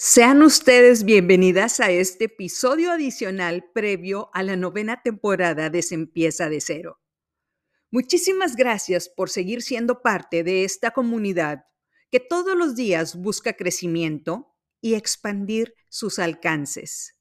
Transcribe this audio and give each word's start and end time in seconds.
Sean 0.00 0.42
ustedes 0.42 1.02
bienvenidas 1.02 1.80
a 1.80 1.90
este 1.90 2.26
episodio 2.26 2.92
adicional 2.92 3.68
previo 3.74 4.30
a 4.32 4.44
la 4.44 4.54
novena 4.54 5.02
temporada 5.02 5.70
de 5.70 5.82
Se 5.82 5.96
empieza 5.96 6.48
de 6.48 6.60
cero. 6.60 7.00
Muchísimas 7.90 8.54
gracias 8.54 9.08
por 9.08 9.28
seguir 9.28 9.60
siendo 9.60 10.00
parte 10.00 10.44
de 10.44 10.62
esta 10.62 10.92
comunidad 10.92 11.64
que 12.12 12.20
todos 12.20 12.56
los 12.56 12.76
días 12.76 13.16
busca 13.16 13.54
crecimiento 13.54 14.54
y 14.80 14.94
expandir 14.94 15.74
sus 15.88 16.20
alcances. 16.20 17.18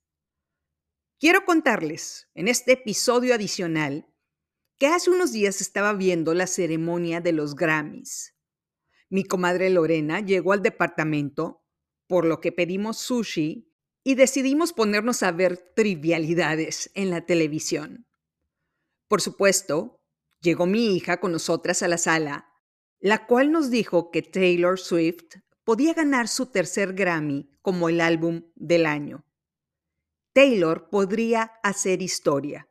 Quiero 1.19 1.45
contarles 1.45 2.29
en 2.35 2.47
este 2.47 2.73
episodio 2.73 3.33
adicional 3.33 4.07
que 4.77 4.85
hace 4.85 5.09
unos 5.09 5.31
días 5.31 5.61
estaba 5.61 5.93
viendo 5.93 6.35
la 6.35 6.45
ceremonia 6.45 7.21
de 7.21 7.31
los 7.31 7.55
Grammys. 7.55 8.35
Mi 9.09 9.23
comadre 9.23 9.71
Lorena 9.71 10.19
llegó 10.19 10.53
al 10.53 10.61
departamento 10.61 11.63
por 12.07 12.25
lo 12.25 12.39
que 12.39 12.51
pedimos 12.51 12.97
sushi 12.97 13.67
y 14.03 14.15
decidimos 14.15 14.71
ponernos 14.71 15.21
a 15.21 15.31
ver 15.31 15.57
trivialidades 15.75 16.89
en 16.93 17.09
la 17.09 17.25
televisión. 17.25 18.07
Por 19.09 19.21
supuesto, 19.21 20.01
llegó 20.39 20.65
mi 20.65 20.95
hija 20.95 21.19
con 21.19 21.33
nosotras 21.33 21.83
a 21.83 21.87
la 21.87 21.97
sala, 21.97 22.49
la 22.99 23.27
cual 23.27 23.51
nos 23.51 23.69
dijo 23.69 24.09
que 24.09 24.21
Taylor 24.21 24.79
Swift 24.79 25.35
podía 25.63 25.93
ganar 25.93 26.29
su 26.29 26.45
tercer 26.45 26.93
Grammy 26.93 27.51
como 27.61 27.89
el 27.89 27.99
álbum 27.99 28.43
del 28.55 28.85
año. 28.85 29.25
Taylor 30.33 30.89
podría 30.89 31.51
hacer 31.63 32.01
historia. 32.01 32.69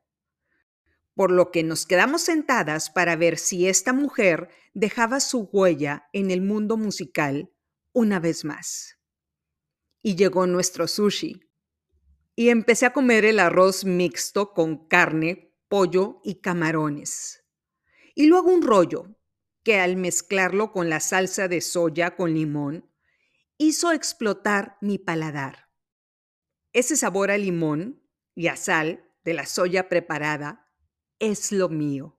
Por 1.15 1.31
lo 1.31 1.51
que 1.51 1.63
nos 1.63 1.87
quedamos 1.87 2.23
sentadas 2.23 2.91
para 2.91 3.17
ver 3.17 3.39
si 3.39 3.69
esta 3.69 3.93
mujer 3.93 4.49
dejaba 4.73 5.21
su 5.21 5.51
huella 5.53 6.09
en 6.13 6.31
el 6.31 6.41
mundo 6.43 6.77
musical 6.77 7.51
una 7.93 8.21
vez 8.21 8.45
más 8.45 8.96
y 10.07 10.15
llegó 10.15 10.47
nuestro 10.47 10.87
sushi. 10.87 11.41
Y 12.37 12.51
empecé 12.51 12.87
a 12.87 12.93
comer 12.93 13.25
el 13.25 13.41
arroz 13.41 13.85
mixto 13.85 14.55
con 14.55 14.87
carne, 14.87 15.53
pollo 15.67 16.21
y 16.23 16.37
camarones. 16.37 17.45
Y 18.15 18.27
luego 18.27 18.53
un 18.53 18.63
rollo, 18.63 19.17
que 19.65 19.81
al 19.81 19.97
mezclarlo 19.97 20.71
con 20.71 20.89
la 20.89 21.01
salsa 21.01 21.49
de 21.49 21.61
soya 21.61 22.15
con 22.15 22.35
limón, 22.35 22.89
hizo 23.59 23.91
explotar 23.91 24.77
mi 24.81 24.97
paladar. 24.99 25.73
Ese 26.73 26.95
sabor 26.95 27.33
a 27.33 27.37
limón 27.37 28.01
y 28.37 28.47
a 28.47 28.55
sal 28.55 29.13
de 29.25 29.35
la 29.35 29.45
soya 29.45 29.89
preparada 29.89 30.71
es 31.19 31.51
lo 31.51 31.69
mío. 31.69 32.17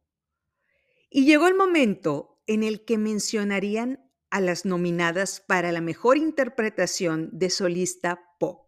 Y 1.09 1.23
llegó 1.23 1.47
el 1.47 1.55
momento 1.55 2.43
en 2.47 2.63
el 2.63 2.83
que 2.83 2.97
mencionarían 2.97 4.06
a 4.29 4.41
las 4.41 4.65
nominadas 4.65 5.39
para 5.39 5.71
la 5.71 5.81
mejor 5.81 6.17
interpretación 6.17 7.29
de 7.31 7.49
solista 7.49 8.19
pop. 8.39 8.67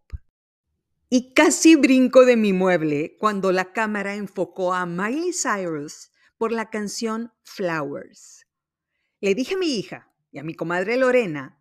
Y 1.08 1.34
casi 1.34 1.74
brinco 1.74 2.24
de 2.24 2.36
mi 2.36 2.52
mueble 2.52 3.16
cuando 3.18 3.52
la 3.52 3.72
cámara 3.72 4.14
enfocó 4.14 4.74
a 4.74 4.86
Miley 4.86 5.32
Cyrus 5.32 6.10
por 6.38 6.52
la 6.52 6.70
canción 6.70 7.32
Flowers. 7.42 8.46
Le 9.20 9.34
dije 9.34 9.54
a 9.54 9.58
mi 9.58 9.74
hija 9.76 10.12
y 10.30 10.38
a 10.38 10.42
mi 10.42 10.54
comadre 10.54 10.96
Lorena 10.96 11.60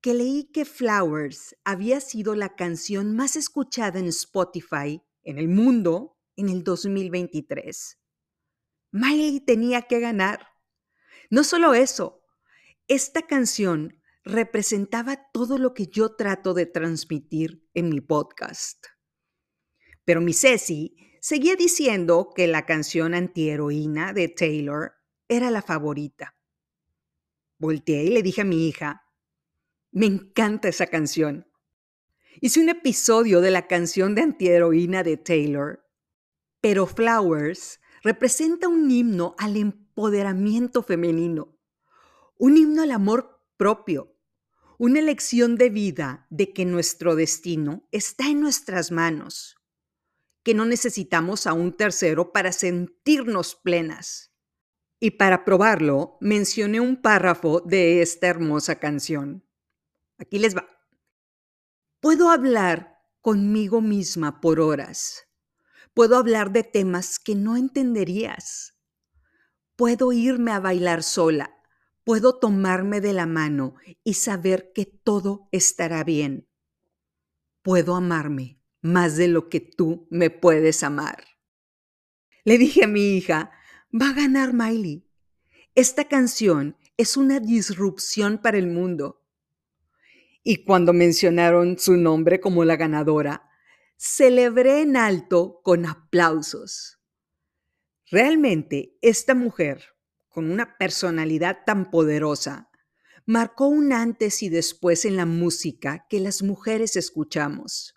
que 0.00 0.14
leí 0.14 0.50
que 0.52 0.64
Flowers 0.64 1.56
había 1.64 2.00
sido 2.00 2.34
la 2.34 2.54
canción 2.54 3.14
más 3.14 3.36
escuchada 3.36 3.98
en 3.98 4.06
Spotify 4.06 5.02
en 5.22 5.38
el 5.38 5.48
mundo 5.48 6.18
en 6.36 6.48
el 6.48 6.64
2023. 6.64 7.98
Miley 8.92 9.40
tenía 9.40 9.82
que 9.82 10.00
ganar. 10.00 10.48
No 11.30 11.44
solo 11.44 11.74
eso, 11.74 12.17
esta 12.88 13.22
canción 13.22 14.00
representaba 14.24 15.30
todo 15.30 15.58
lo 15.58 15.74
que 15.74 15.88
yo 15.88 16.16
trato 16.16 16.54
de 16.54 16.64
transmitir 16.64 17.68
en 17.74 17.90
mi 17.90 18.00
podcast. 18.00 18.86
Pero 20.06 20.22
mi 20.22 20.32
Ceci 20.32 20.96
seguía 21.20 21.54
diciendo 21.54 22.30
que 22.34 22.46
la 22.46 22.64
canción 22.64 23.12
antiheroína 23.12 24.14
de 24.14 24.28
Taylor 24.28 24.94
era 25.28 25.50
la 25.50 25.60
favorita. 25.60 26.34
Volteé 27.58 28.04
y 28.04 28.08
le 28.08 28.22
dije 28.22 28.40
a 28.40 28.46
mi 28.46 28.68
hija, 28.68 29.02
me 29.90 30.06
encanta 30.06 30.68
esa 30.68 30.86
canción. 30.86 31.46
Hice 32.40 32.60
un 32.60 32.70
episodio 32.70 33.42
de 33.42 33.50
la 33.50 33.66
canción 33.66 34.14
de 34.14 34.22
antiheroína 34.22 35.02
de 35.02 35.18
Taylor, 35.18 35.84
pero 36.62 36.86
Flowers 36.86 37.80
representa 38.02 38.68
un 38.68 38.90
himno 38.90 39.34
al 39.38 39.58
empoderamiento 39.58 40.82
femenino 40.82 41.57
un 42.38 42.56
himno 42.56 42.82
al 42.82 42.92
amor 42.92 43.44
propio, 43.56 44.16
una 44.78 45.00
elección 45.00 45.56
de 45.56 45.70
vida 45.70 46.26
de 46.30 46.52
que 46.52 46.64
nuestro 46.64 47.16
destino 47.16 47.88
está 47.90 48.28
en 48.28 48.40
nuestras 48.40 48.92
manos, 48.92 49.56
que 50.44 50.54
no 50.54 50.64
necesitamos 50.64 51.48
a 51.48 51.52
un 51.52 51.76
tercero 51.76 52.32
para 52.32 52.52
sentirnos 52.52 53.56
plenas. 53.56 54.32
Y 55.00 55.12
para 55.12 55.44
probarlo, 55.44 56.16
mencioné 56.20 56.80
un 56.80 57.02
párrafo 57.02 57.60
de 57.60 58.02
esta 58.02 58.28
hermosa 58.28 58.76
canción. 58.76 59.44
Aquí 60.18 60.38
les 60.38 60.56
va. 60.56 60.68
Puedo 62.00 62.30
hablar 62.30 62.98
conmigo 63.20 63.80
misma 63.80 64.40
por 64.40 64.60
horas. 64.60 65.28
Puedo 65.92 66.16
hablar 66.16 66.52
de 66.52 66.62
temas 66.62 67.18
que 67.18 67.34
no 67.34 67.56
entenderías. 67.56 68.76
Puedo 69.74 70.12
irme 70.12 70.52
a 70.52 70.60
bailar 70.60 71.02
sola 71.02 71.57
puedo 72.08 72.38
tomarme 72.38 73.02
de 73.02 73.12
la 73.12 73.26
mano 73.26 73.74
y 74.02 74.14
saber 74.14 74.72
que 74.74 74.86
todo 74.86 75.46
estará 75.52 76.04
bien. 76.04 76.48
Puedo 77.60 77.96
amarme 77.96 78.62
más 78.80 79.18
de 79.18 79.28
lo 79.28 79.50
que 79.50 79.60
tú 79.60 80.08
me 80.08 80.30
puedes 80.30 80.82
amar. 80.82 81.22
Le 82.44 82.56
dije 82.56 82.84
a 82.84 82.86
mi 82.86 83.10
hija, 83.10 83.50
va 83.92 84.08
a 84.08 84.14
ganar 84.14 84.54
Miley. 84.54 85.06
Esta 85.74 86.08
canción 86.08 86.78
es 86.96 87.18
una 87.18 87.40
disrupción 87.40 88.38
para 88.38 88.56
el 88.56 88.68
mundo. 88.68 89.26
Y 90.42 90.64
cuando 90.64 90.94
mencionaron 90.94 91.78
su 91.78 91.98
nombre 91.98 92.40
como 92.40 92.64
la 92.64 92.76
ganadora, 92.76 93.50
celebré 93.98 94.80
en 94.80 94.96
alto 94.96 95.60
con 95.62 95.84
aplausos. 95.84 97.02
Realmente, 98.10 98.96
esta 99.02 99.34
mujer 99.34 99.97
con 100.38 100.52
una 100.52 100.78
personalidad 100.78 101.64
tan 101.66 101.90
poderosa, 101.90 102.70
marcó 103.26 103.66
un 103.66 103.92
antes 103.92 104.40
y 104.44 104.48
después 104.48 105.04
en 105.04 105.16
la 105.16 105.26
música 105.26 106.06
que 106.08 106.20
las 106.20 106.44
mujeres 106.44 106.94
escuchamos. 106.94 107.96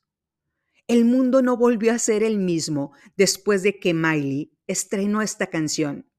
El 0.87 1.05
mundo 1.05 1.43
no 1.43 1.55
volvió 1.55 1.93
a 1.93 1.99
ser 1.99 2.23
el 2.23 2.39
mismo 2.39 2.93
después 3.15 3.61
de 3.61 3.79
que 3.79 3.93
Miley 3.93 4.57
estrenó 4.65 5.21
esta 5.21 5.51
canción. 5.51 6.11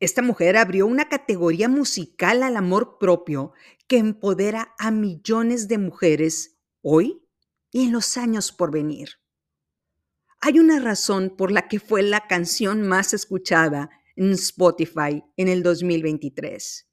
Esta 0.00 0.20
mujer 0.20 0.58
abrió 0.58 0.86
una 0.86 1.08
categoría 1.08 1.70
musical 1.70 2.42
al 2.42 2.58
amor 2.58 2.98
propio 2.98 3.54
que 3.86 3.96
empodera 3.96 4.74
a 4.78 4.90
millones 4.90 5.66
de 5.66 5.78
mujeres 5.78 6.58
hoy 6.82 7.26
y 7.70 7.86
en 7.86 7.92
los 7.92 8.18
años 8.18 8.52
por 8.52 8.70
venir. 8.70 9.12
Hay 10.42 10.58
una 10.58 10.78
razón 10.78 11.36
por 11.38 11.50
la 11.50 11.68
que 11.68 11.80
fue 11.80 12.02
la 12.02 12.26
canción 12.26 12.82
más 12.82 13.14
escuchada 13.14 13.88
en 14.20 14.32
Spotify 14.32 15.24
en 15.38 15.48
el 15.48 15.62
2023. 15.62 16.86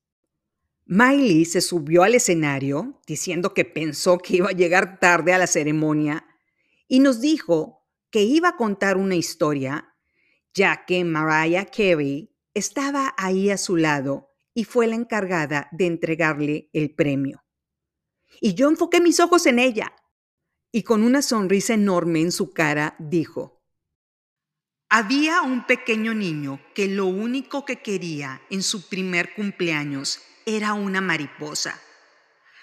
Miley 0.86 1.44
se 1.44 1.60
subió 1.60 2.04
al 2.04 2.16
escenario 2.16 3.02
diciendo 3.06 3.54
que 3.54 3.66
pensó 3.66 4.18
que 4.18 4.38
iba 4.38 4.50
a 4.50 4.54
llegar 4.54 5.02
tarde 5.02 5.34
a 5.34 5.38
la 5.38 5.48
ceremonia 5.48 6.26
y 6.88 7.02
nos 7.02 7.20
dijo 7.20 7.86
que 8.10 8.22
iba 8.22 8.50
a 8.50 8.56
contar 8.56 8.96
una 8.96 9.16
historia, 9.16 9.94
ya 10.54 10.86
que 10.86 11.04
Mariah 11.04 11.66
Carey 11.66 12.34
estaba 12.54 13.14
ahí 13.18 13.50
a 13.50 13.58
su 13.58 13.76
lado 13.76 14.30
y 14.54 14.64
fue 14.64 14.88
la 14.88 14.96
encargada 14.96 15.68
de 15.74 15.86
entregarle 15.86 16.70
el 16.72 16.96
premio. 16.96 17.44
Y 18.40 18.54
yo 18.54 18.70
enfoqué 18.70 19.02
mis 19.02 19.20
ojos 19.20 19.46
en 19.48 19.60
ella 19.60 19.94
y 20.72 20.84
con 20.84 21.04
una 21.04 21.22
sonrisa 21.22 21.74
enorme 21.74 22.22
en 22.22 22.32
su 22.32 22.52
cara 22.52 22.96
dijo, 23.00 23.57
había 24.90 25.42
un 25.42 25.66
pequeño 25.66 26.14
niño 26.14 26.60
que 26.74 26.88
lo 26.88 27.06
único 27.06 27.66
que 27.66 27.82
quería 27.82 28.42
en 28.50 28.64
su 28.64 28.88
primer 28.88 29.34
cumpleaños 29.34 30.22
era 30.46 30.74
una 30.74 31.02
mariposa. 31.02 31.80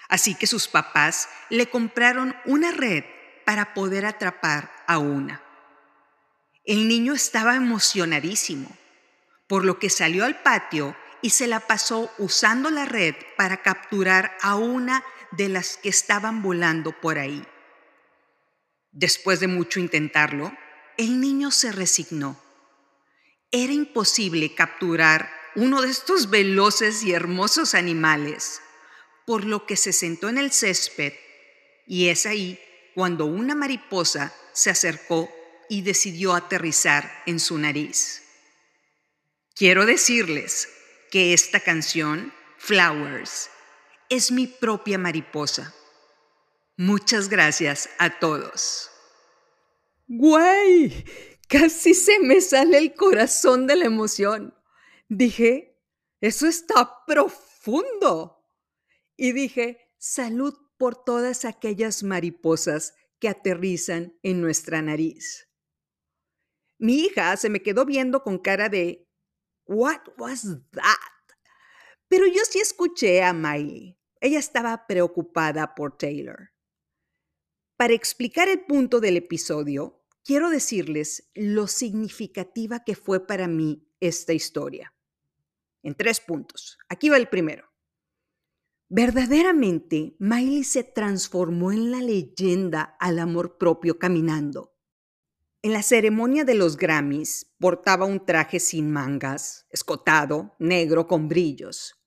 Así 0.09 0.35
que 0.35 0.47
sus 0.47 0.69
papás 0.69 1.29
le 1.51 1.69
compraron 1.69 2.35
una 2.47 2.71
red 2.71 3.05
para 3.45 3.75
poder 3.75 4.07
atrapar 4.07 4.73
a 4.87 4.99
una. 4.99 5.43
El 6.65 6.89
niño 6.89 7.13
estaba 7.13 7.57
emocionadísimo, 7.57 8.75
por 9.47 9.65
lo 9.65 9.79
que 9.79 9.91
salió 9.91 10.25
al 10.25 10.41
patio 10.41 10.97
y 11.21 11.31
se 11.31 11.47
la 11.47 11.61
pasó 11.61 12.11
usando 12.19 12.71
la 12.71 12.87
red 12.87 13.15
para 13.37 13.63
capturar 13.63 14.37
a 14.41 14.57
una 14.57 15.05
de 15.31 15.51
las 15.51 15.77
que 15.77 15.91
estaban 15.91 16.43
volando 16.43 16.99
por 17.01 17.19
ahí. 17.19 17.47
Después 18.93 19.41
de 19.41 19.49
mucho 19.49 19.81
intentarlo, 19.81 20.57
el 20.97 21.21
niño 21.21 21.51
se 21.51 21.73
resignó. 21.73 22.41
Era 23.51 23.73
imposible 23.73 24.55
capturar 24.55 25.31
uno 25.57 25.83
de 25.83 25.91
estos 25.91 26.31
veloces 26.31 27.03
y 27.03 27.13
hermosos 27.13 27.75
animales, 27.75 28.61
por 29.27 29.45
lo 29.45 29.67
que 29.67 29.77
se 29.77 29.93
sentó 29.93 30.29
en 30.29 30.39
el 30.39 30.53
césped 30.53 31.13
y 31.87 32.09
es 32.09 32.27
ahí 32.27 32.59
cuando 32.95 33.27
una 33.27 33.55
mariposa 33.55 34.35
se 34.53 34.71
acercó 34.71 35.31
y 35.69 35.83
decidió 35.83 36.35
aterrizar 36.35 37.23
en 37.27 37.41
su 37.41 37.59
nariz. 37.59 38.23
Quiero 39.55 39.87
decirles 39.87 40.69
que 41.11 41.33
esta 41.33 41.61
canción, 41.61 42.33
Flowers, 42.59 43.51
es 44.09 44.31
mi 44.31 44.47
propia 44.47 44.99
mariposa. 44.99 45.75
Muchas 46.77 47.29
gracias 47.29 47.89
a 47.99 48.19
todos. 48.19 48.91
¡Guay! 50.07 51.05
Casi 51.49 51.95
se 51.95 52.19
me 52.21 52.41
sale 52.41 52.79
el 52.79 52.95
corazón 52.95 53.67
de 53.67 53.77
la 53.77 53.85
emoción. 53.85 54.55
Dije, 55.09 55.81
eso 56.21 56.47
está 56.47 57.05
profundo. 57.07 58.45
Y 59.17 59.33
dije, 59.33 59.93
salud 59.99 60.55
por 60.79 61.05
todas 61.05 61.45
aquellas 61.45 62.03
mariposas 62.03 62.95
que 63.19 63.29
aterrizan 63.29 64.19
en 64.23 64.41
nuestra 64.41 64.83
nariz. 64.83 65.49
Mi 66.79 67.01
hija 67.01 67.37
se 67.37 67.49
me 67.49 67.63
quedó 67.63 67.85
viendo 67.85 68.23
con 68.23 68.39
cara 68.39 68.69
de, 68.69 69.09
¿What 69.67 70.01
was 70.19 70.43
that? 70.73 71.35
Pero 72.09 72.27
yo 72.27 72.45
sí 72.45 72.59
escuché 72.59 73.23
a 73.23 73.33
Miley. 73.33 73.99
Ella 74.21 74.39
estaba 74.39 74.87
preocupada 74.87 75.75
por 75.75 75.97
Taylor. 75.97 76.54
Para 77.85 77.93
explicar 77.93 78.49
el 78.49 78.61
punto 78.61 78.99
del 78.99 79.19
episodio, 79.19 80.01
quiero 80.25 80.49
decirles 80.49 81.29
lo 81.35 81.67
significativa 81.67 82.83
que 82.83 82.95
fue 82.95 83.27
para 83.27 83.47
mí 83.47 83.87
esta 84.01 84.33
historia. 84.33 84.95
En 85.83 85.95
tres 85.95 86.19
puntos. 86.19 86.79
Aquí 86.89 87.11
va 87.11 87.19
el 87.19 87.29
primero. 87.29 87.69
Verdaderamente, 88.89 90.17
Miley 90.19 90.65
se 90.65 90.83
transformó 90.83 91.73
en 91.73 91.91
la 91.91 92.01
leyenda 92.01 92.97
al 92.99 93.19
amor 93.19 93.59
propio 93.59 93.99
caminando. 93.99 94.75
En 95.61 95.75
la 95.75 95.83
ceremonia 95.83 96.47
de 96.47 96.55
los 96.55 96.79
Grammys 96.79 97.53
portaba 97.59 98.07
un 98.07 98.25
traje 98.25 98.61
sin 98.61 98.91
mangas, 98.91 99.67
escotado, 99.69 100.55
negro 100.59 101.07
con 101.07 101.29
brillos. 101.29 102.03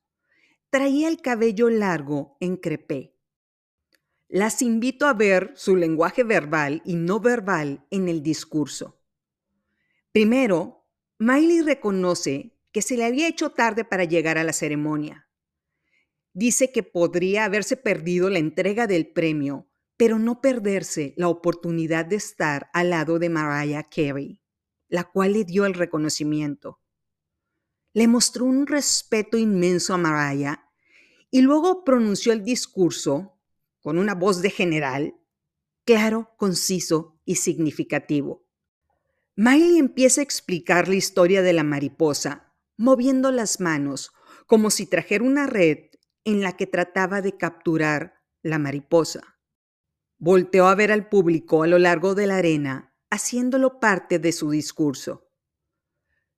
Traía 0.70 1.06
el 1.06 1.22
cabello 1.22 1.70
largo 1.70 2.36
en 2.40 2.56
crepé. 2.56 3.17
Las 4.28 4.62
invito 4.62 5.06
a 5.06 5.14
ver 5.14 5.52
su 5.56 5.76
lenguaje 5.76 6.22
verbal 6.22 6.82
y 6.84 6.96
no 6.96 7.20
verbal 7.20 7.86
en 7.90 8.08
el 8.08 8.22
discurso. 8.22 9.00
Primero, 10.12 10.86
Miley 11.18 11.62
reconoce 11.62 12.54
que 12.72 12.82
se 12.82 12.96
le 12.96 13.04
había 13.04 13.28
hecho 13.28 13.50
tarde 13.50 13.84
para 13.84 14.04
llegar 14.04 14.38
a 14.38 14.44
la 14.44 14.52
ceremonia 14.52 15.28
dice 16.38 16.70
que 16.70 16.84
podría 16.84 17.44
haberse 17.44 17.76
perdido 17.76 18.30
la 18.30 18.38
entrega 18.38 18.86
del 18.86 19.08
premio, 19.08 19.68
pero 19.96 20.20
no 20.20 20.40
perderse 20.40 21.12
la 21.16 21.26
oportunidad 21.26 22.06
de 22.06 22.14
estar 22.14 22.70
al 22.72 22.90
lado 22.90 23.18
de 23.18 23.28
Mariah 23.28 23.82
Carey, 23.82 24.40
la 24.88 25.02
cual 25.02 25.32
le 25.32 25.44
dio 25.44 25.66
el 25.66 25.74
reconocimiento. 25.74 26.80
Le 27.92 28.06
mostró 28.06 28.44
un 28.44 28.68
respeto 28.68 29.36
inmenso 29.36 29.94
a 29.94 29.98
Mariah 29.98 30.64
y 31.32 31.40
luego 31.40 31.82
pronunció 31.82 32.32
el 32.32 32.44
discurso 32.44 33.37
con 33.80 33.98
una 33.98 34.14
voz 34.14 34.42
de 34.42 34.50
general, 34.50 35.14
claro, 35.84 36.34
conciso 36.36 37.20
y 37.24 37.36
significativo. 37.36 38.46
Miley 39.36 39.78
empieza 39.78 40.20
a 40.20 40.24
explicar 40.24 40.88
la 40.88 40.96
historia 40.96 41.42
de 41.42 41.52
la 41.52 41.62
mariposa, 41.62 42.52
moviendo 42.76 43.30
las 43.30 43.60
manos 43.60 44.12
como 44.46 44.70
si 44.70 44.86
trajera 44.86 45.24
una 45.24 45.46
red 45.46 45.90
en 46.24 46.40
la 46.40 46.56
que 46.56 46.66
trataba 46.66 47.22
de 47.22 47.36
capturar 47.36 48.14
la 48.42 48.58
mariposa. 48.58 49.38
Volteó 50.18 50.66
a 50.66 50.74
ver 50.74 50.90
al 50.90 51.08
público 51.08 51.62
a 51.62 51.66
lo 51.66 51.78
largo 51.78 52.14
de 52.14 52.26
la 52.26 52.38
arena, 52.38 52.94
haciéndolo 53.10 53.78
parte 53.78 54.18
de 54.18 54.32
su 54.32 54.50
discurso. 54.50 55.30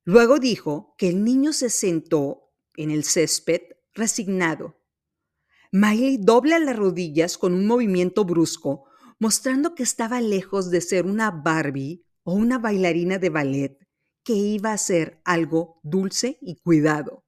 Luego 0.05 0.39
dijo 0.39 0.95
que 0.99 1.09
el 1.09 1.25
niño 1.25 1.53
se 1.53 1.71
sentó 1.71 2.53
en 2.77 2.91
el 2.91 3.05
césped 3.05 3.63
resignado. 3.95 4.80
Miley 5.73 6.19
dobla 6.19 6.59
las 6.59 6.77
rodillas 6.77 7.39
con 7.39 7.55
un 7.55 7.67
movimiento 7.67 8.25
brusco, 8.25 8.87
mostrando 9.21 9.75
que 9.77 9.85
estaba 9.85 10.21
lejos 10.21 10.71
de 10.71 10.81
ser 10.81 11.07
una 11.07 11.31
Barbie 11.31 12.05
o 12.25 12.35
una 12.35 12.59
bailarina 12.59 13.19
de 13.19 13.31
ballet 13.31 13.89
que 14.25 14.33
iba 14.33 14.73
a 14.73 14.79
ser 14.79 15.21
algo 15.25 15.81
dulce 15.83 16.39
y 16.41 16.57
cuidado. 16.57 17.25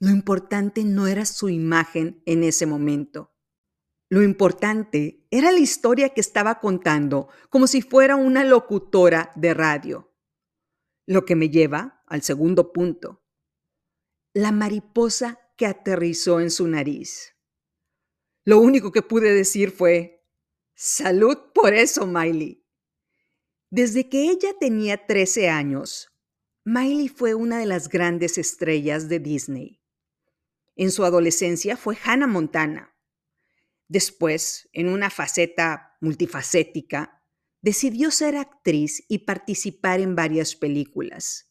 Lo 0.00 0.10
importante 0.10 0.84
no 0.84 1.06
era 1.06 1.26
su 1.26 1.48
imagen 1.48 2.22
en 2.24 2.44
ese 2.44 2.66
momento. 2.66 3.34
Lo 4.10 4.22
importante 4.22 5.26
era 5.30 5.52
la 5.52 5.58
historia 5.58 6.10
que 6.10 6.20
estaba 6.20 6.60
contando, 6.60 7.28
como 7.50 7.66
si 7.66 7.82
fuera 7.82 8.16
una 8.16 8.42
locutora 8.42 9.32
de 9.36 9.52
radio. 9.52 10.14
Lo 11.06 11.26
que 11.26 11.36
me 11.36 11.50
lleva 11.50 12.02
al 12.06 12.22
segundo 12.22 12.72
punto. 12.72 13.22
La 14.32 14.50
mariposa 14.50 15.40
que 15.58 15.66
aterrizó 15.66 16.40
en 16.40 16.50
su 16.50 16.66
nariz. 16.68 17.34
Lo 18.44 18.60
único 18.60 18.92
que 18.92 19.02
pude 19.02 19.34
decir 19.34 19.72
fue, 19.72 20.24
salud 20.74 21.36
por 21.52 21.74
eso, 21.74 22.06
Miley. 22.06 22.64
Desde 23.68 24.08
que 24.08 24.30
ella 24.30 24.54
tenía 24.58 25.06
13 25.06 25.50
años, 25.50 26.08
Miley 26.64 27.08
fue 27.08 27.34
una 27.34 27.58
de 27.58 27.66
las 27.66 27.88
grandes 27.88 28.38
estrellas 28.38 29.08
de 29.08 29.18
Disney. 29.18 29.82
En 30.76 30.92
su 30.92 31.04
adolescencia 31.04 31.76
fue 31.76 31.98
Hannah 32.02 32.28
Montana. 32.28 32.96
Después, 33.88 34.68
en 34.72 34.88
una 34.88 35.10
faceta 35.10 35.96
multifacética, 36.00 37.24
decidió 37.60 38.12
ser 38.12 38.36
actriz 38.36 39.04
y 39.08 39.18
participar 39.18 40.00
en 40.00 40.14
varias 40.14 40.54
películas. 40.54 41.50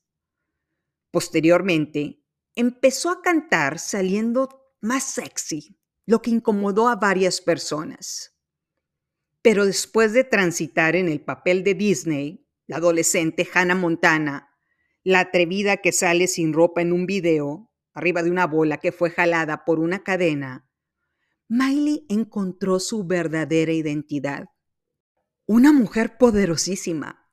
Posteriormente, 1.12 2.24
empezó 2.58 3.12
a 3.12 3.22
cantar 3.22 3.78
saliendo 3.78 4.50
más 4.82 5.04
sexy, 5.04 5.78
lo 6.08 6.24
que 6.24 6.32
incomodó 6.32 6.90
a 6.90 6.96
varias 6.96 7.40
personas. 7.40 8.36
Pero 9.44 9.66
después 9.66 10.12
de 10.12 10.24
transitar 10.24 10.96
en 10.96 11.08
el 11.08 11.22
papel 11.22 11.64
de 11.64 11.76
Disney, 11.76 12.48
la 12.66 12.78
adolescente 12.78 13.48
Hannah 13.54 13.76
Montana, 13.76 14.50
la 15.04 15.20
atrevida 15.22 15.78
que 15.78 15.92
sale 15.92 16.28
sin 16.28 16.52
ropa 16.52 16.82
en 16.82 16.94
un 16.94 17.06
video, 17.06 17.72
arriba 17.94 18.24
de 18.24 18.32
una 18.32 18.48
bola 18.48 18.78
que 18.78 18.92
fue 18.92 19.12
jalada 19.12 19.64
por 19.64 19.80
una 19.80 20.04
cadena, 20.04 20.68
Miley 21.48 22.08
encontró 22.10 22.80
su 22.80 23.06
verdadera 23.06 23.72
identidad. 23.72 24.50
Una 25.46 25.72
mujer 25.72 26.18
poderosísima. 26.18 27.30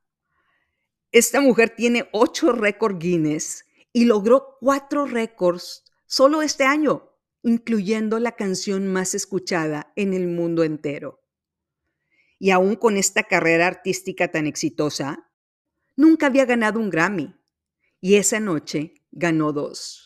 Esta 1.10 1.40
mujer 1.40 1.70
tiene 1.70 2.10
ocho 2.12 2.52
récords 2.52 2.98
Guinness 2.98 3.64
y 3.94 4.04
logró 4.04 4.58
cuatro 4.60 5.06
récords 5.06 5.84
solo 6.04 6.42
este 6.42 6.64
año, 6.64 7.14
incluyendo 7.42 8.18
la 8.18 8.32
canción 8.32 8.86
más 8.86 9.14
escuchada 9.14 9.90
en 9.96 10.12
el 10.12 10.28
mundo 10.28 10.64
entero. 10.64 11.22
Y 12.38 12.50
aún 12.50 12.76
con 12.76 12.98
esta 12.98 13.22
carrera 13.22 13.66
artística 13.66 14.30
tan 14.30 14.46
exitosa, 14.46 15.30
nunca 15.96 16.26
había 16.26 16.44
ganado 16.44 16.78
un 16.78 16.90
Grammy. 16.90 17.34
Y 18.02 18.16
esa 18.16 18.38
noche 18.38 18.92
ganó 19.10 19.54
dos 19.54 20.04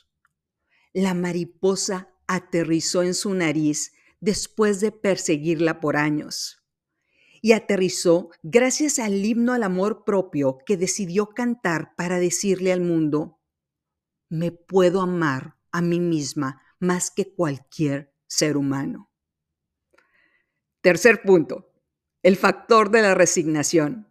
la 0.92 1.14
mariposa 1.14 2.08
aterrizó 2.26 3.02
en 3.02 3.14
su 3.14 3.32
nariz 3.34 3.92
después 4.20 4.80
de 4.80 4.90
perseguirla 4.90 5.80
por 5.80 5.96
años. 5.96 6.64
Y 7.40 7.52
aterrizó 7.52 8.30
gracias 8.42 8.98
al 8.98 9.24
himno 9.24 9.52
al 9.52 9.62
amor 9.62 10.02
propio 10.04 10.58
que 10.66 10.76
decidió 10.76 11.28
cantar 11.28 11.94
para 11.94 12.18
decirle 12.18 12.72
al 12.72 12.80
mundo, 12.80 13.37
me 14.28 14.52
puedo 14.52 15.00
amar 15.00 15.56
a 15.72 15.80
mí 15.80 16.00
misma 16.00 16.62
más 16.78 17.10
que 17.10 17.34
cualquier 17.34 18.14
ser 18.26 18.56
humano. 18.56 19.10
Tercer 20.80 21.22
punto, 21.22 21.72
el 22.22 22.36
factor 22.36 22.90
de 22.90 23.02
la 23.02 23.14
resignación. 23.14 24.08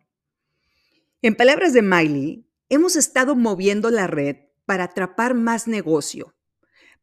En 1.22 1.36
palabras 1.36 1.74
de 1.74 1.82
Miley, 1.82 2.50
hemos 2.70 2.96
estado 2.96 3.36
moviendo 3.36 3.90
la 3.90 4.08
red 4.08 4.38
para 4.66 4.86
atrapar 4.86 5.34
más 5.34 5.68
negocio, 5.68 6.36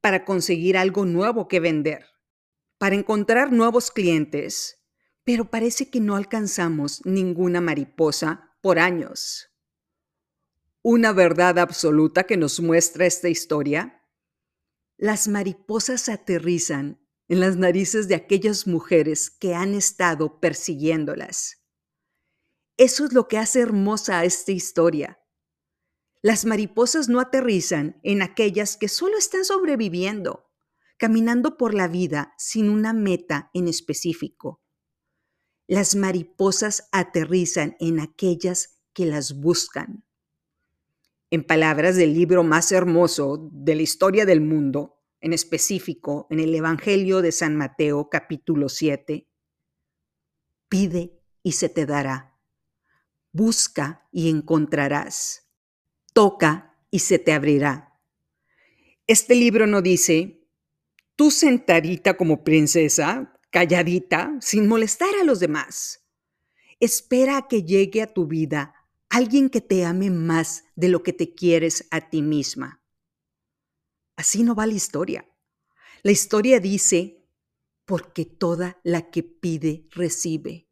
para 0.00 0.24
conseguir 0.24 0.76
algo 0.76 1.06
nuevo 1.06 1.48
que 1.48 1.60
vender, 1.60 2.06
para 2.78 2.94
encontrar 2.94 3.52
nuevos 3.52 3.90
clientes, 3.90 4.82
pero 5.24 5.50
parece 5.50 5.88
que 5.88 6.00
no 6.00 6.16
alcanzamos 6.16 7.00
ninguna 7.06 7.60
mariposa 7.60 8.54
por 8.60 8.78
años. 8.78 9.53
Una 10.86 11.14
verdad 11.14 11.58
absoluta 11.60 12.24
que 12.24 12.36
nos 12.36 12.60
muestra 12.60 13.06
esta 13.06 13.30
historia. 13.30 14.06
Las 14.98 15.28
mariposas 15.28 16.10
aterrizan 16.10 17.00
en 17.26 17.40
las 17.40 17.56
narices 17.56 18.06
de 18.06 18.16
aquellas 18.16 18.66
mujeres 18.66 19.30
que 19.30 19.54
han 19.54 19.72
estado 19.72 20.40
persiguiéndolas. 20.40 21.64
Eso 22.76 23.06
es 23.06 23.14
lo 23.14 23.28
que 23.28 23.38
hace 23.38 23.60
hermosa 23.60 24.18
a 24.18 24.24
esta 24.26 24.52
historia. 24.52 25.18
Las 26.20 26.44
mariposas 26.44 27.08
no 27.08 27.18
aterrizan 27.18 27.98
en 28.02 28.20
aquellas 28.20 28.76
que 28.76 28.88
solo 28.88 29.16
están 29.16 29.46
sobreviviendo, 29.46 30.50
caminando 30.98 31.56
por 31.56 31.72
la 31.72 31.88
vida 31.88 32.34
sin 32.36 32.68
una 32.68 32.92
meta 32.92 33.48
en 33.54 33.68
específico. 33.68 34.60
las 35.66 35.94
mariposas 35.94 36.90
aterrizan 36.92 37.74
en 37.80 38.00
aquellas 38.00 38.82
que 38.92 39.06
las 39.06 39.40
buscan. 39.40 40.04
En 41.34 41.42
palabras 41.42 41.96
del 41.96 42.14
libro 42.14 42.44
más 42.44 42.70
hermoso 42.70 43.50
de 43.50 43.74
la 43.74 43.82
historia 43.82 44.24
del 44.24 44.40
mundo, 44.40 45.02
en 45.20 45.32
específico 45.32 46.28
en 46.30 46.38
el 46.38 46.54
Evangelio 46.54 47.22
de 47.22 47.32
San 47.32 47.56
Mateo 47.56 48.08
capítulo 48.08 48.68
7, 48.68 49.26
pide 50.68 51.18
y 51.42 51.50
se 51.50 51.68
te 51.68 51.86
dará. 51.86 52.38
Busca 53.32 54.06
y 54.12 54.30
encontrarás. 54.30 55.48
Toca 56.12 56.78
y 56.92 57.00
se 57.00 57.18
te 57.18 57.32
abrirá. 57.32 57.98
Este 59.08 59.34
libro 59.34 59.66
no 59.66 59.82
dice, 59.82 60.46
tú 61.16 61.32
sentadita 61.32 62.16
como 62.16 62.44
princesa, 62.44 63.40
calladita, 63.50 64.36
sin 64.40 64.68
molestar 64.68 65.16
a 65.20 65.24
los 65.24 65.40
demás. 65.40 66.06
Espera 66.78 67.38
a 67.38 67.48
que 67.48 67.64
llegue 67.64 68.02
a 68.02 68.14
tu 68.14 68.28
vida 68.28 68.83
alguien 69.08 69.50
que 69.50 69.60
te 69.60 69.84
ame 69.84 70.10
más 70.10 70.64
de 70.74 70.88
lo 70.88 71.02
que 71.02 71.12
te 71.12 71.34
quieres 71.34 71.86
a 71.90 72.08
ti 72.10 72.22
misma. 72.22 72.82
Así 74.16 74.42
no 74.42 74.54
va 74.54 74.66
la 74.66 74.74
historia. 74.74 75.28
La 76.02 76.12
historia 76.12 76.60
dice, 76.60 77.26
porque 77.84 78.24
toda 78.24 78.80
la 78.82 79.10
que 79.10 79.22
pide 79.22 79.88
recibe, 79.90 80.68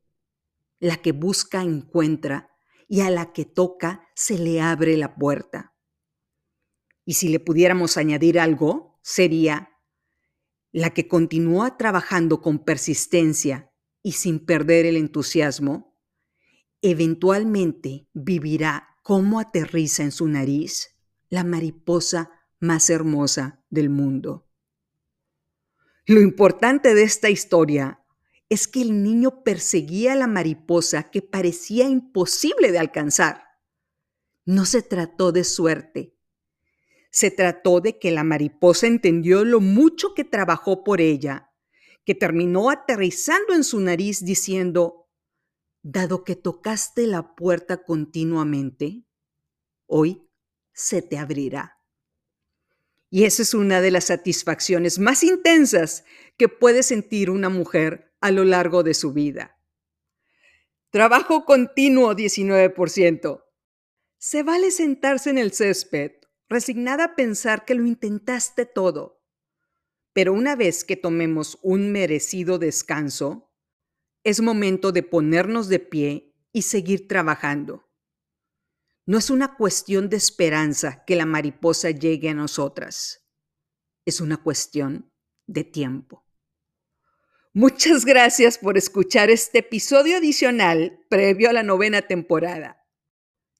la 0.78 0.96
que 0.96 1.12
busca 1.12 1.62
encuentra, 1.62 2.50
y 2.88 3.00
a 3.00 3.08
la 3.08 3.32
que 3.32 3.46
toca 3.46 4.06
se 4.14 4.38
le 4.38 4.60
abre 4.60 4.98
la 4.98 5.14
puerta. 5.14 5.74
Y 7.06 7.14
si 7.14 7.28
le 7.28 7.40
pudiéramos 7.40 7.96
añadir 7.96 8.38
algo, 8.38 8.98
sería, 9.02 9.70
la 10.72 10.90
que 10.90 11.08
continúa 11.08 11.78
trabajando 11.78 12.42
con 12.42 12.58
persistencia 12.58 13.72
y 14.02 14.12
sin 14.12 14.44
perder 14.44 14.84
el 14.84 14.96
entusiasmo, 14.96 15.91
eventualmente 16.82 18.08
vivirá 18.12 18.88
como 19.02 19.40
aterriza 19.40 20.02
en 20.02 20.12
su 20.12 20.28
nariz 20.28 20.96
la 21.28 21.44
mariposa 21.44 22.30
más 22.60 22.90
hermosa 22.90 23.64
del 23.70 23.88
mundo. 23.88 24.46
Lo 26.06 26.20
importante 26.20 26.94
de 26.94 27.04
esta 27.04 27.30
historia 27.30 28.04
es 28.48 28.68
que 28.68 28.82
el 28.82 29.02
niño 29.02 29.42
perseguía 29.44 30.12
a 30.12 30.16
la 30.16 30.26
mariposa 30.26 31.04
que 31.10 31.22
parecía 31.22 31.88
imposible 31.88 32.70
de 32.70 32.78
alcanzar. 32.78 33.44
No 34.44 34.66
se 34.66 34.82
trató 34.82 35.32
de 35.32 35.44
suerte, 35.44 36.16
se 37.10 37.30
trató 37.30 37.80
de 37.80 37.98
que 37.98 38.10
la 38.10 38.24
mariposa 38.24 38.86
entendió 38.86 39.44
lo 39.44 39.60
mucho 39.60 40.14
que 40.14 40.24
trabajó 40.24 40.82
por 40.82 41.00
ella, 41.00 41.50
que 42.04 42.14
terminó 42.14 42.70
aterrizando 42.70 43.54
en 43.54 43.64
su 43.64 43.80
nariz 43.80 44.24
diciendo, 44.24 45.01
dado 45.82 46.24
que 46.24 46.36
tocaste 46.36 47.06
la 47.06 47.34
puerta 47.34 47.84
continuamente, 47.84 49.04
hoy 49.86 50.28
se 50.72 51.02
te 51.02 51.18
abrirá. 51.18 51.78
Y 53.10 53.24
esa 53.24 53.42
es 53.42 53.52
una 53.52 53.80
de 53.80 53.90
las 53.90 54.04
satisfacciones 54.04 54.98
más 54.98 55.22
intensas 55.22 56.04
que 56.38 56.48
puede 56.48 56.82
sentir 56.82 57.28
una 57.28 57.50
mujer 57.50 58.14
a 58.20 58.30
lo 58.30 58.44
largo 58.44 58.82
de 58.82 58.94
su 58.94 59.12
vida. 59.12 59.58
Trabajo 60.90 61.44
continuo 61.44 62.14
19%. 62.14 63.44
Se 64.18 64.42
vale 64.42 64.70
sentarse 64.70 65.30
en 65.30 65.38
el 65.38 65.52
césped 65.52 66.12
resignada 66.48 67.04
a 67.04 67.16
pensar 67.16 67.64
que 67.64 67.74
lo 67.74 67.84
intentaste 67.84 68.66
todo. 68.66 69.22
Pero 70.12 70.32
una 70.32 70.54
vez 70.54 70.84
que 70.84 70.96
tomemos 70.96 71.58
un 71.62 71.92
merecido 71.92 72.58
descanso, 72.58 73.51
es 74.24 74.40
momento 74.40 74.92
de 74.92 75.02
ponernos 75.02 75.68
de 75.68 75.78
pie 75.78 76.34
y 76.52 76.62
seguir 76.62 77.08
trabajando. 77.08 77.88
No 79.04 79.18
es 79.18 79.30
una 79.30 79.56
cuestión 79.56 80.08
de 80.08 80.16
esperanza 80.16 81.04
que 81.04 81.16
la 81.16 81.26
mariposa 81.26 81.90
llegue 81.90 82.28
a 82.28 82.34
nosotras. 82.34 83.26
Es 84.04 84.20
una 84.20 84.36
cuestión 84.36 85.12
de 85.46 85.64
tiempo. 85.64 86.24
Muchas 87.52 88.04
gracias 88.04 88.58
por 88.58 88.78
escuchar 88.78 89.28
este 89.28 89.58
episodio 89.58 90.16
adicional 90.16 91.00
previo 91.10 91.50
a 91.50 91.52
la 91.52 91.62
novena 91.62 92.02
temporada. 92.02 92.86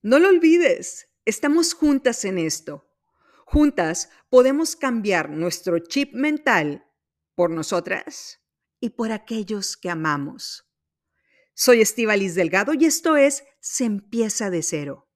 No 0.01 0.19
lo 0.19 0.29
olvides, 0.29 1.13
Estamos 1.25 1.73
juntas 1.73 2.25
en 2.25 2.37
esto. 2.37 2.91
Juntas 3.47 4.11
podemos 4.29 4.75
cambiar 4.75 5.31
nuestro 5.31 5.79
chip 5.79 6.15
mental 6.15 6.85
por 7.37 7.51
nosotras 7.51 8.42
y 8.83 8.91
por 8.91 9.13
aquellos 9.13 9.77
que 9.77 9.89
amamos. 9.89 10.67
Soy 11.55 11.81
Estivalis 11.81 12.35
Delgado 12.35 12.75
y 12.75 12.85
esto 12.85 13.17
es 13.17 13.45
Se 13.61 13.85
empieza 13.85 14.51
de 14.51 14.63
cero. 14.63 15.09